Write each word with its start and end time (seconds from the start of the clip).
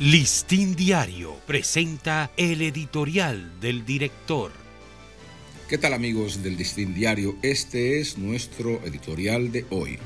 Listín 0.00 0.76
Diario 0.76 1.36
presenta 1.46 2.30
el 2.38 2.62
editorial 2.62 3.60
del 3.60 3.84
director. 3.84 4.50
¿Qué 5.68 5.76
tal 5.76 5.92
amigos 5.92 6.42
del 6.42 6.56
Listín 6.56 6.94
Diario? 6.94 7.36
Este 7.42 8.00
es 8.00 8.16
nuestro 8.16 8.80
editorial 8.86 9.52
de 9.52 9.66
hoy, 9.68 9.98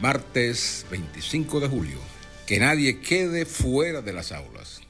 martes 0.00 0.86
25 0.90 1.60
de 1.60 1.68
julio. 1.68 1.98
Que 2.46 2.58
nadie 2.58 3.00
quede 3.00 3.44
fuera 3.44 4.00
de 4.00 4.14
las 4.14 4.32
aulas. 4.32 4.80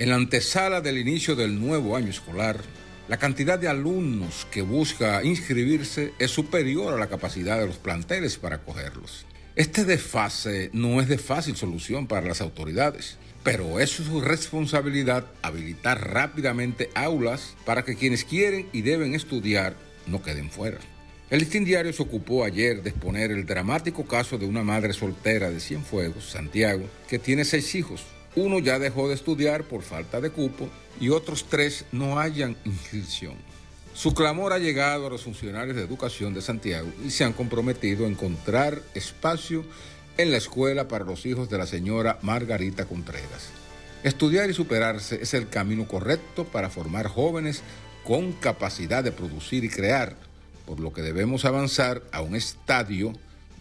En 0.00 0.10
la 0.10 0.16
antesala 0.16 0.80
del 0.80 0.98
inicio 0.98 1.36
del 1.36 1.60
nuevo 1.60 1.94
año 1.94 2.10
escolar, 2.10 2.60
la 3.06 3.18
cantidad 3.18 3.56
de 3.56 3.68
alumnos 3.68 4.48
que 4.50 4.62
busca 4.62 5.22
inscribirse 5.22 6.12
es 6.18 6.32
superior 6.32 6.92
a 6.92 6.98
la 6.98 7.08
capacidad 7.08 7.60
de 7.60 7.68
los 7.68 7.76
planteles 7.76 8.36
para 8.36 8.56
acogerlos. 8.56 9.26
Este 9.56 9.84
desfase 9.84 10.70
no 10.72 11.00
es 11.00 11.08
de 11.08 11.18
fácil 11.18 11.56
solución 11.56 12.06
para 12.06 12.26
las 12.26 12.40
autoridades 12.40 13.18
pero 13.46 13.78
es 13.78 13.90
su 13.90 14.20
responsabilidad 14.20 15.24
habilitar 15.40 16.12
rápidamente 16.12 16.90
aulas 16.96 17.54
para 17.64 17.84
que 17.84 17.94
quienes 17.94 18.24
quieren 18.24 18.68
y 18.72 18.82
deben 18.82 19.14
estudiar 19.14 19.76
no 20.08 20.20
queden 20.20 20.50
fuera. 20.50 20.78
El 21.30 21.38
Listín 21.38 21.64
Diario 21.64 21.92
se 21.92 22.02
ocupó 22.02 22.42
ayer 22.42 22.82
de 22.82 22.90
exponer 22.90 23.30
el 23.30 23.46
dramático 23.46 24.04
caso 24.04 24.36
de 24.36 24.46
una 24.46 24.64
madre 24.64 24.92
soltera 24.92 25.48
de 25.48 25.60
Cienfuegos, 25.60 26.28
Santiago, 26.28 26.88
que 27.08 27.20
tiene 27.20 27.44
seis 27.44 27.72
hijos. 27.76 28.02
Uno 28.34 28.58
ya 28.58 28.80
dejó 28.80 29.06
de 29.08 29.14
estudiar 29.14 29.62
por 29.62 29.82
falta 29.82 30.20
de 30.20 30.30
cupo 30.30 30.68
y 31.00 31.10
otros 31.10 31.44
tres 31.48 31.84
no 31.92 32.18
hayan 32.18 32.56
inscripción. 32.64 33.36
Su 33.96 34.12
clamor 34.12 34.52
ha 34.52 34.58
llegado 34.58 35.06
a 35.06 35.10
los 35.10 35.22
funcionarios 35.22 35.74
de 35.74 35.82
educación 35.82 36.34
de 36.34 36.42
Santiago 36.42 36.92
y 37.02 37.08
se 37.08 37.24
han 37.24 37.32
comprometido 37.32 38.04
a 38.04 38.08
encontrar 38.08 38.82
espacio 38.92 39.64
en 40.18 40.30
la 40.30 40.36
escuela 40.36 40.86
para 40.86 41.06
los 41.06 41.24
hijos 41.24 41.48
de 41.48 41.56
la 41.56 41.66
señora 41.66 42.18
Margarita 42.20 42.84
Contreras. 42.84 43.48
Estudiar 44.02 44.50
y 44.50 44.52
superarse 44.52 45.22
es 45.22 45.32
el 45.32 45.48
camino 45.48 45.88
correcto 45.88 46.44
para 46.44 46.68
formar 46.68 47.06
jóvenes 47.06 47.62
con 48.04 48.32
capacidad 48.32 49.02
de 49.02 49.12
producir 49.12 49.64
y 49.64 49.70
crear, 49.70 50.14
por 50.66 50.78
lo 50.78 50.92
que 50.92 51.00
debemos 51.00 51.46
avanzar 51.46 52.02
a 52.12 52.20
un 52.20 52.36
estadio 52.36 53.14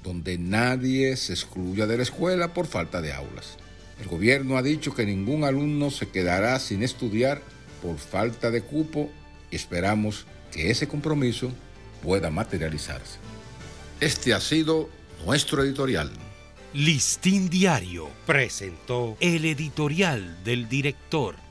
donde 0.04 0.38
nadie 0.38 1.16
se 1.16 1.32
excluya 1.32 1.88
de 1.88 1.96
la 1.96 2.04
escuela 2.04 2.54
por 2.54 2.68
falta 2.68 3.02
de 3.02 3.14
aulas. 3.14 3.56
El 4.02 4.10
gobierno 4.10 4.58
ha 4.58 4.62
dicho 4.62 4.94
que 4.94 5.06
ningún 5.06 5.46
alumno 5.46 5.92
se 5.92 6.10
quedará 6.10 6.60
sin 6.60 6.84
estudiar 6.84 7.42
por 7.82 7.98
falta 7.98 8.52
de 8.52 8.62
cupo 8.62 9.10
esperamos 9.56 10.26
que 10.52 10.70
ese 10.70 10.88
compromiso 10.88 11.52
pueda 12.04 12.30
materializarse. 12.30 13.18
Este 14.00 14.34
ha 14.34 14.42
sido 14.42 14.90
nuestro 15.26 15.64
editorial. 15.64 16.12
Listín 16.74 17.50
Diario 17.50 18.10
presentó 18.26 19.18
el 19.22 19.46
editorial 19.46 20.44
del 20.44 20.68
director. 20.68 21.45